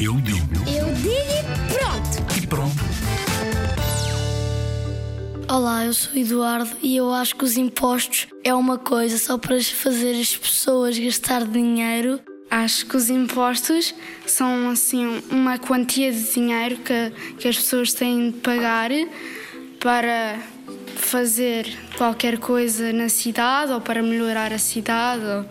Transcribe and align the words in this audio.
Eu 0.00 0.14
digo 0.20 0.46
Eu 0.66 0.92
digo 0.94 1.10
e 1.10 1.72
pronto. 1.72 2.42
e 2.42 2.46
pronto. 2.46 2.76
Olá, 5.48 5.84
eu 5.86 5.94
sou 5.94 6.14
Eduardo 6.14 6.70
e 6.82 6.96
eu 6.96 7.12
acho 7.12 7.34
que 7.34 7.44
os 7.44 7.56
impostos 7.56 8.26
é 8.44 8.52
uma 8.54 8.76
coisa 8.78 9.16
só 9.16 9.38
para 9.38 9.60
fazer 9.62 10.20
as 10.20 10.36
pessoas 10.36 10.98
gastar 10.98 11.44
dinheiro. 11.44 12.20
Acho 12.50 12.86
que 12.86 12.96
os 12.96 13.08
impostos 13.08 13.94
são 14.26 14.70
assim 14.70 15.22
uma 15.30 15.58
quantia 15.58 16.12
de 16.12 16.32
dinheiro 16.32 16.76
que, 16.78 17.12
que 17.38 17.48
as 17.48 17.56
pessoas 17.56 17.92
têm 17.92 18.30
de 18.30 18.38
pagar 18.38 18.90
para 19.80 20.38
fazer 20.96 21.66
qualquer 21.96 22.38
coisa 22.38 22.92
na 22.92 23.08
cidade 23.08 23.72
ou 23.72 23.80
para 23.80 24.02
melhorar 24.02 24.52
a 24.52 24.58
cidade. 24.58 25.46